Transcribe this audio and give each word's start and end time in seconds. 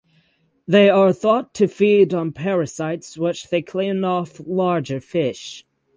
They 0.67 0.89
are 0.89 1.13
thought 1.13 1.53
to 1.53 1.67
feed 1.67 2.11
on 2.11 2.31
parasites 2.31 3.19
which 3.19 3.49
they 3.49 3.61
clean 3.61 4.03
off 4.03 4.41
larger 4.43 4.99
fish. 4.99 5.63